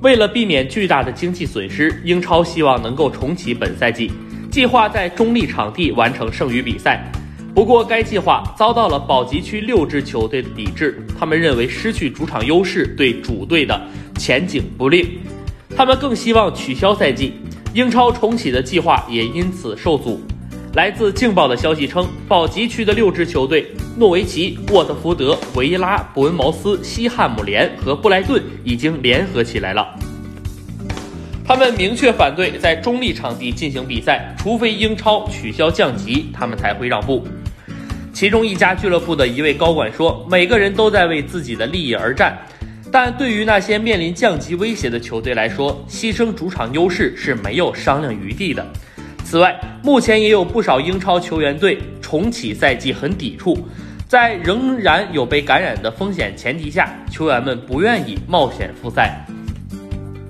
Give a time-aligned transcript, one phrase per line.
[0.00, 4.12] 为了避免巨大的经济损失，英超希望能够重启本赛季，
[4.48, 7.04] 计划在中立场地完成剩余比赛。
[7.52, 13.80] 不过，该计划遭到了保级区六支球队的抵制，他们认为失去主场优势对主队的
[14.16, 15.18] 前景不利，
[15.76, 17.32] 他们更希望取消赛季。
[17.74, 20.22] 英超重启的计划也因此受阻。
[20.74, 29.88] 来自《镜报》的消息称，保级区的六支球队——诺维奇、沃特福德、维拉、伯恩茅斯、西汉姆联和布莱顿——已经联合起来了。
[31.44, 37.26] 他们明确反对在中立场地进行比赛，除非英超取消降级，他们才会让步。
[38.12, 42.38] 其中一家俱乐部的一位高管说：“每个人都在为自己的利益而战，
[42.92, 48.64] 但对于那些面临降级威胁的球队来说，牺牲主场优势是没有商量余地的。”
[49.30, 53.58] 此外，目前也有不少英超球员对重启赛季很抵触，
[54.08, 59.22] 在仍然有被感染的风险前提下，球员们不愿意冒险复赛。